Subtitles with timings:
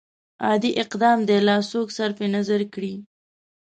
[0.45, 2.93] عادي اقدام دې لا څوک صرف نظر کړي.